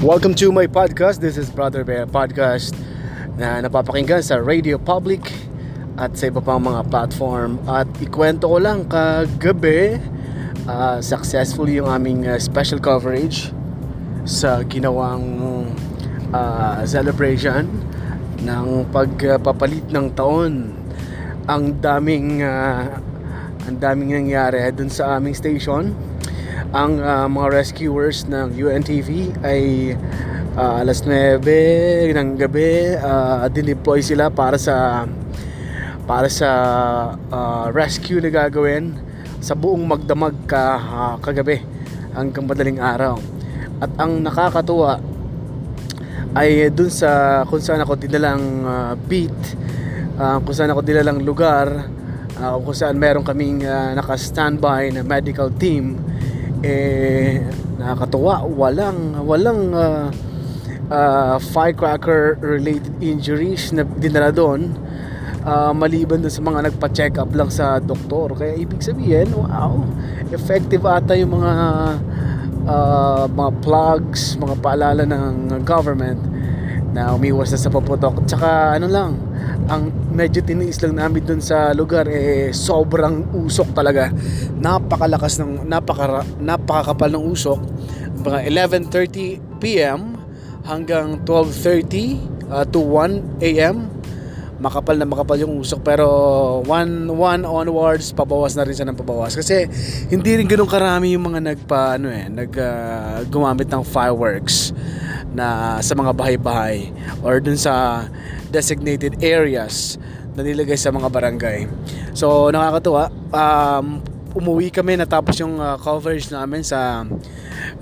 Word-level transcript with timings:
Welcome 0.00 0.32
to 0.40 0.48
my 0.48 0.64
podcast. 0.64 1.20
This 1.20 1.36
is 1.36 1.52
Brother 1.52 1.84
Bear 1.84 2.08
Podcast 2.08 2.72
na 3.36 3.60
napapakinggan 3.60 4.24
sa 4.24 4.40
Radio 4.40 4.80
Public 4.80 5.28
at 6.00 6.16
sa 6.16 6.32
iba 6.32 6.40
pang 6.40 6.56
mga 6.56 6.88
platform. 6.88 7.60
At 7.68 7.84
ikwento 8.00 8.48
ko 8.48 8.64
lang 8.64 8.88
kagabi, 8.88 10.00
uh, 10.64 11.04
successful 11.04 11.68
yung 11.68 11.84
aming 11.84 12.24
uh, 12.24 12.40
special 12.40 12.80
coverage 12.80 13.52
sa 14.24 14.64
ginawang 14.64 15.68
uh, 16.32 16.80
celebration 16.88 17.68
ng 18.40 18.88
pagpapalit 18.88 19.84
ng 19.92 20.16
taon. 20.16 20.80
Ang 21.44 21.76
daming 21.76 22.40
uh, 22.40 22.88
ang 23.68 23.76
daming 23.76 24.16
nangyari 24.16 24.64
dun 24.72 24.88
sa 24.88 25.20
aming 25.20 25.36
station 25.36 25.92
ang 26.70 27.02
uh, 27.02 27.26
mga 27.26 27.48
rescuers 27.50 28.30
ng 28.30 28.54
UNTV 28.54 29.34
ay 29.42 29.94
uh, 30.54 30.78
alas 30.78 31.02
9 31.02 31.42
ng 32.14 32.28
gabi 32.38 32.94
uh, 32.94 33.50
dineploy 33.50 33.98
sila 33.98 34.30
para 34.30 34.54
sa 34.54 35.02
para 36.06 36.30
sa 36.30 36.50
uh, 37.30 37.66
rescue 37.74 38.22
na 38.22 38.30
gagawin 38.30 38.94
sa 39.42 39.58
buong 39.58 39.82
magdamag 39.82 40.34
ka, 40.46 40.78
uh, 40.78 41.14
kagabi 41.18 41.62
hanggang 42.14 42.44
madaling 42.46 42.78
araw. 42.82 43.18
At 43.80 43.90
ang 43.98 44.22
nakakatuwa 44.22 45.00
ay 46.38 46.70
dun 46.70 46.90
sa 46.90 47.42
kung 47.50 47.58
saan 47.58 47.82
ako 47.82 47.98
dinalang 47.98 48.62
uh, 48.62 48.94
beat 48.94 49.34
uh, 50.14 50.38
kung 50.38 50.54
saan 50.54 50.70
ako 50.70 50.86
dinalang 50.86 51.18
lugar 51.26 51.90
uh, 52.38 52.54
kung 52.62 52.76
saan 52.76 52.94
meron 52.94 53.26
kaming 53.26 53.66
uh, 53.66 53.98
naka-standby 53.98 54.94
na 54.94 55.02
medical 55.02 55.50
team 55.50 55.98
eh 56.60 57.44
nakakatuwa. 57.80 58.44
Walang 58.46 59.24
walang 59.24 59.60
uh, 59.72 60.08
uh, 60.92 61.36
firecracker 61.40 62.36
related 62.40 62.92
injuries 63.00 63.72
na 63.72 63.84
dinala 63.98 64.30
doon 64.30 64.76
uh, 65.44 65.72
maliban 65.72 66.20
doon 66.20 66.32
sa 66.32 66.42
mga 66.44 66.70
nagpa-check 66.70 67.16
up 67.16 67.30
lang 67.32 67.48
sa 67.48 67.80
doktor. 67.80 68.36
Kaya 68.36 68.56
ibig 68.60 68.84
sabihin 68.84 69.32
wow 69.32 69.80
effective 70.30 70.84
ata 70.86 71.16
yung 71.18 71.40
mga 71.40 71.52
uh, 72.68 73.24
mga 73.26 73.50
plugs 73.64 74.38
mga 74.38 74.54
paalala 74.60 75.02
ng 75.08 75.64
government 75.66 76.29
na 76.90 77.14
umiwas 77.14 77.54
na 77.54 77.58
sa 77.58 77.70
paputok. 77.70 78.26
Tsaka 78.26 78.74
ano 78.76 78.86
lang 78.90 79.10
ang 79.70 79.94
medyo 80.10 80.42
tiniis 80.42 80.82
lang 80.82 80.98
namin 80.98 81.22
dun 81.22 81.38
sa 81.38 81.70
lugar 81.70 82.10
eh 82.10 82.50
sobrang 82.50 83.30
usok 83.46 83.70
talaga. 83.70 84.10
Napakalakas 84.58 85.38
ng 85.38 85.70
napaka 85.70 86.26
napakakapal 86.42 87.10
ng 87.14 87.24
usok. 87.30 87.60
Mga 88.26 88.38
11:30 88.50 89.62
PM 89.62 90.18
hanggang 90.66 91.22
12:30 91.22 92.50
uh, 92.50 92.66
to 92.66 92.82
1 92.82 93.42
AM 93.46 93.86
makapal 94.60 94.92
na 94.92 95.08
makapal 95.08 95.40
yung 95.40 95.56
usok. 95.62 95.80
Pero 95.86 96.06
1 96.66 97.08
1 97.08 97.46
onwards 97.46 98.12
pabawas 98.12 98.58
na 98.58 98.66
rin 98.66 98.74
siya 98.76 98.90
ng 98.90 98.98
pabawas. 98.98 99.38
Kasi 99.38 99.70
hindi 100.10 100.30
rin 100.34 100.50
ganoon 100.50 100.68
karami 100.68 101.14
yung 101.14 101.30
mga 101.30 101.40
nagpa 101.54 101.96
ano 101.96 102.10
eh 102.10 102.26
nag 102.26 102.52
uh, 102.58 103.22
gumamit 103.30 103.70
ng 103.70 103.86
fireworks 103.86 104.74
na 105.40 105.80
sa 105.80 105.96
mga 105.96 106.12
bahay-bahay 106.12 106.92
or 107.24 107.40
dun 107.40 107.56
sa 107.56 108.04
designated 108.52 109.24
areas 109.24 109.96
na 110.36 110.44
nilagay 110.44 110.76
sa 110.76 110.92
mga 110.92 111.08
barangay. 111.08 111.64
So 112.12 112.52
nakakatuwa. 112.52 113.08
Um, 113.32 114.04
umuwi 114.30 114.70
kami 114.70 114.94
natapos 115.00 115.40
yung 115.42 115.58
uh, 115.58 115.74
coverage 115.80 116.30
namin 116.30 116.62
sa 116.62 117.02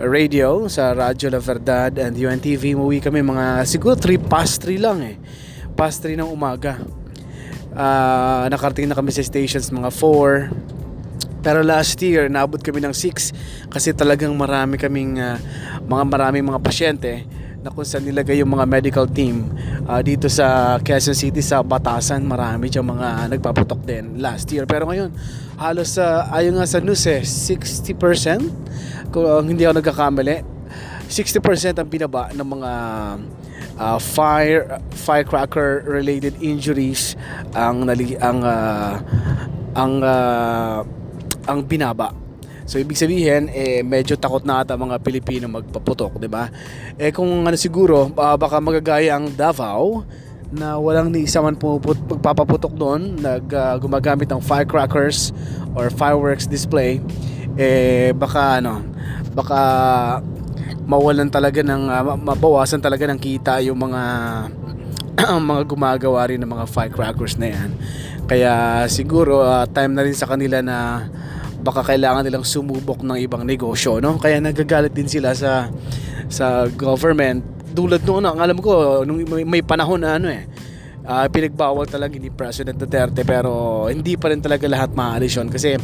radio 0.00 0.64
sa 0.70 0.96
Radyo 0.96 1.28
La 1.28 1.40
Verdad 1.42 1.92
and 2.00 2.16
UNTV 2.16 2.72
umuwi 2.72 3.04
kami 3.04 3.20
mga 3.20 3.68
siguro 3.68 3.98
3 3.98 4.16
past 4.22 4.64
3 4.64 4.78
lang 4.78 4.98
eh. 5.02 5.16
Past 5.74 6.06
3 6.06 6.14
ng 6.14 6.30
umaga. 6.30 6.78
Uh, 7.74 8.48
nakarating 8.48 8.88
na 8.88 8.96
kami 8.96 9.12
sa 9.12 9.20
stations 9.20 9.68
mga 9.74 9.90
4 9.92 10.78
pero 11.38 11.62
last 11.62 11.94
year 12.02 12.26
naabot 12.26 12.58
kami 12.58 12.82
ng 12.82 12.90
6 12.90 13.70
kasi 13.70 13.94
talagang 13.94 14.34
marami 14.34 14.74
kaming 14.74 15.20
uh, 15.22 15.38
mga 15.86 16.04
maraming 16.08 16.42
mga 16.42 16.58
pasyente 16.58 17.22
na 17.58 17.74
kung 17.74 17.82
saan 17.82 18.06
nilagay 18.06 18.38
yung 18.38 18.54
mga 18.54 18.66
medical 18.70 19.06
team 19.10 19.50
uh, 19.90 19.98
dito 19.98 20.30
sa 20.30 20.78
Quezon 20.78 21.16
City 21.16 21.42
sa 21.42 21.58
Batasan 21.66 22.22
marami 22.22 22.70
dyan 22.70 22.86
mga 22.86 23.34
nagpaputok 23.34 23.82
din 23.82 24.22
last 24.22 24.46
year. 24.54 24.62
Pero 24.62 24.86
ngayon 24.86 25.10
halos 25.58 25.98
uh, 25.98 26.30
ayon 26.30 26.54
nga 26.54 26.70
sa 26.70 26.78
news 26.78 27.02
eh 27.10 27.22
60% 27.26 29.10
kung 29.10 29.26
uh, 29.26 29.42
hindi 29.42 29.66
ako 29.66 29.82
nagkakamali 29.82 30.58
60% 31.08 31.80
ang 31.80 31.88
binaba 31.88 32.30
ng 32.36 32.46
mga 32.46 32.72
uh, 33.80 33.98
fire 33.98 34.78
firecracker 34.92 35.82
related 35.88 36.36
injuries 36.38 37.16
ang 37.56 37.88
nali, 37.88 38.14
ang 38.20 38.44
uh, 38.44 39.00
ang 39.72 39.92
uh, 40.04 40.78
ang 41.48 41.58
binaba 41.64 42.27
So 42.68 42.76
ibig 42.76 43.00
sabihin 43.00 43.48
eh 43.48 43.80
medyo 43.80 44.20
takot 44.20 44.44
na 44.44 44.60
ata 44.60 44.76
mga 44.76 45.00
Pilipino 45.00 45.48
magpaputok, 45.48 46.20
'di 46.20 46.28
ba? 46.28 46.52
Eh 47.00 47.08
kung 47.16 47.48
ano 47.48 47.56
siguro 47.56 48.12
uh, 48.12 48.36
baka 48.36 48.60
magagaya 48.60 49.16
ang 49.16 49.32
Davao 49.32 50.04
na 50.52 50.76
walang 50.76 51.08
ni 51.08 51.24
isa 51.24 51.40
man 51.40 51.56
puput 51.56 51.96
pagpapaputok 52.04 52.76
doon, 52.76 53.16
nag 53.16 53.48
uh, 53.48 53.80
gumagamit 53.80 54.28
ng 54.28 54.44
firecrackers 54.44 55.32
or 55.72 55.88
fireworks 55.88 56.44
display, 56.44 57.00
eh 57.56 58.12
baka 58.12 58.60
ano, 58.60 58.84
baka 59.32 59.60
mawalan 60.84 61.32
talaga 61.32 61.64
ng 61.64 61.88
uh, 61.88 62.20
mabawasan 62.20 62.84
talaga 62.84 63.08
ng 63.08 63.16
kita 63.16 63.64
yung 63.64 63.80
mga 63.80 64.02
mga 65.52 65.62
gumagawa 65.64 66.28
rin 66.28 66.40
ng 66.40 66.52
mga 66.52 66.68
firecrackers 66.68 67.40
na 67.40 67.48
yan. 67.48 67.70
Kaya 68.28 68.84
siguro 68.92 69.40
uh, 69.40 69.64
time 69.68 69.96
na 69.96 70.04
rin 70.04 70.12
sa 70.12 70.28
kanila 70.28 70.60
na 70.60 71.08
baka 71.58 71.82
kailangan 71.82 72.22
nilang 72.22 72.46
sumubok 72.46 73.02
ng 73.02 73.18
ibang 73.22 73.42
negosyo 73.42 73.98
no? 73.98 74.16
Kaya 74.16 74.38
nagagalit 74.38 74.94
din 74.94 75.10
sila 75.10 75.34
sa 75.34 75.66
sa 76.30 76.66
government. 76.70 77.42
Tulad 77.74 78.02
noon 78.02 78.24
ang 78.24 78.38
alam 78.40 78.58
ko 78.58 79.02
nung 79.04 79.22
may, 79.28 79.44
may 79.44 79.62
panahon 79.62 80.00
na 80.02 80.16
ano 80.16 80.30
eh 80.32 80.46
uh, 81.08 81.26
pinagbawal 81.32 81.88
talaga 81.88 82.20
ni 82.20 82.28
President 82.28 82.76
Duterte 82.76 83.24
pero 83.24 83.84
hindi 83.88 84.20
pa 84.20 84.28
rin 84.28 84.44
talaga 84.44 84.68
lahat 84.68 84.92
maalis 84.92 85.40
yun. 85.40 85.48
Kasi 85.48 85.74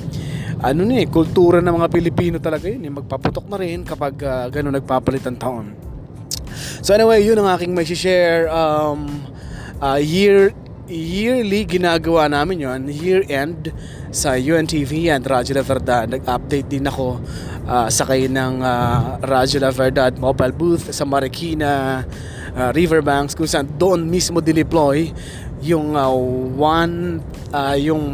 ano 0.60 0.80
ni 0.84 1.02
eh, 1.02 1.06
kultura 1.08 1.64
ng 1.64 1.74
mga 1.80 1.88
Pilipino 1.88 2.36
talaga 2.38 2.68
yun 2.68 2.84
eh, 2.84 2.92
magpaputok 2.92 3.48
na 3.48 3.56
rin 3.56 3.82
kapag 3.82 4.14
uh, 4.20 4.46
gano'n 4.52 4.76
nagpapalit 4.78 5.24
ang 5.24 5.40
taon. 5.40 5.66
So 6.84 6.92
anyway 6.92 7.24
yun 7.24 7.40
ang 7.40 7.48
aking 7.56 7.72
may 7.72 7.88
share 7.88 8.46
um, 8.52 9.08
uh, 9.80 9.98
year 9.98 10.52
yearly 10.88 11.64
ginagawa 11.64 12.28
namin 12.28 12.60
yon 12.60 12.80
year 12.92 13.24
end 13.32 13.72
sa 14.12 14.36
UNTV 14.36 15.08
and 15.08 15.24
Radyo 15.24 15.56
La 15.56 15.64
Verdad. 15.64 16.06
Nag-update 16.12 16.68
din 16.68 16.84
ako 16.84 17.24
uh, 17.64 17.88
sakay 17.88 18.28
ng 18.28 18.60
uh, 18.60 19.16
Radyo 19.24 19.64
La 19.64 19.72
Verdad 19.72 20.12
mobile 20.20 20.52
booth 20.52 20.92
sa 20.92 21.08
Marikina 21.08 22.04
uh, 22.52 22.70
Riverbanks 22.76 23.32
kung 23.32 23.48
saan 23.48 23.64
doon 23.80 24.04
mismo 24.04 24.44
dineploy 24.44 25.08
yung 25.64 25.96
uh, 25.96 26.12
one 26.60 27.24
uh, 27.56 27.76
yung 27.80 28.04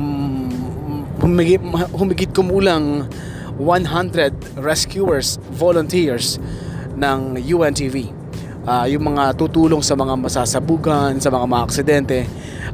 humigit, 1.19 1.61
humigit 1.91 2.31
kumulang 2.31 3.11
100 3.59 4.63
rescuers 4.63 5.43
volunteers 5.53 6.39
ng 6.95 7.35
UNTV 7.37 8.20
uh, 8.71 8.87
yung 8.87 9.11
mga 9.11 9.35
tutulong 9.35 9.83
sa 9.83 9.99
mga 9.99 10.15
masasabugan, 10.15 11.19
sa 11.19 11.35
mga 11.35 11.47
mga 11.51 11.63
aksidente, 11.67 12.19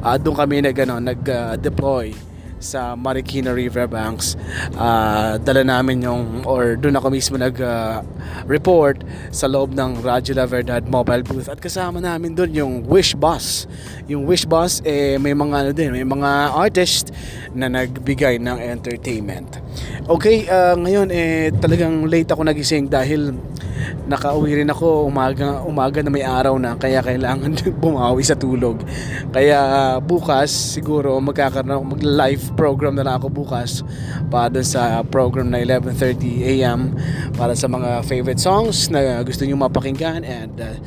uh, 0.05 0.13
doon 0.21 0.37
kami 0.37 0.61
nag, 0.61 0.77
ano, 0.85 1.01
nag-deploy 1.01 2.13
uh, 2.13 2.26
sa 2.57 2.97
Marikina 2.97 3.53
River 3.53 3.85
Banks. 3.85 4.37
Uh, 4.73 5.37
dala 5.41 5.61
namin 5.61 6.01
yung 6.01 6.43
or 6.43 6.77
doon 6.77 6.97
ako 6.97 7.13
mismo 7.13 7.35
nag 7.37 7.57
uh, 7.61 8.01
sa 9.31 9.45
loob 9.45 9.73
ng 9.77 10.01
Radyo 10.01 10.33
La 10.37 10.45
Verdad 10.49 10.85
mobile 10.89 11.21
booth. 11.21 11.49
At 11.49 11.61
kasama 11.61 12.01
namin 12.01 12.33
doon 12.33 12.51
yung 12.53 12.73
Wish 12.85 13.13
Bus 13.17 13.67
yung 14.07 14.23
Wish 14.23 14.47
Bus 14.47 14.79
eh 14.87 15.19
may 15.19 15.35
mga 15.35 15.55
ano 15.67 15.71
din 15.75 15.91
may 15.91 16.07
mga 16.07 16.55
artist 16.55 17.11
na 17.51 17.67
nagbigay 17.67 18.39
ng 18.39 18.57
entertainment. 18.57 19.59
Okay 20.07 20.47
uh, 20.47 20.79
ngayon 20.79 21.11
eh 21.11 21.51
talagang 21.59 22.07
late 22.07 22.31
ako 22.31 22.47
nagising 22.47 22.87
dahil 22.87 23.35
nakauwi 24.07 24.63
rin 24.63 24.71
ako 24.71 25.05
umaga 25.05 25.61
umaga 25.67 25.99
na 26.01 26.11
may 26.11 26.23
araw 26.23 26.55
na 26.55 26.79
kaya 26.79 27.03
kailangan 27.03 27.53
bumawi 27.83 28.23
sa 28.23 28.39
tulog. 28.39 28.79
Kaya 29.35 29.99
bukas 29.99 30.79
siguro 30.79 31.19
magkakaroon 31.19 31.83
mag 31.83 32.01
program 32.55 32.95
na 32.95 33.17
ako 33.17 33.33
bukas 33.33 33.81
para 34.31 34.61
sa 34.61 35.01
program 35.03 35.49
na 35.51 35.59
11:30 35.59 36.45
AM 36.45 36.93
para 37.35 37.57
sa 37.57 37.67
mga 37.67 38.05
favorite 38.05 38.39
songs 38.39 38.87
na 38.93 39.19
gusto 39.25 39.43
niyo 39.43 39.57
mapakinggan 39.57 40.21
and 40.23 40.55
uh, 40.61 40.77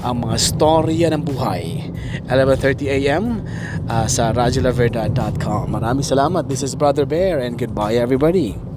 ang 0.00 0.24
mga 0.24 0.36
storya 0.40 1.12
ng 1.12 1.22
buhay 1.26 1.92
11:30 2.30 2.88
AM 2.88 3.44
uh, 3.90 4.06
sa 4.06 4.32
radiolaverdad.com 4.32 5.70
Maraming 5.70 6.06
salamat. 6.06 6.46
This 6.46 6.62
is 6.62 6.78
Brother 6.78 7.04
Bear 7.04 7.42
and 7.42 7.58
goodbye 7.58 7.98
everybody. 7.98 8.69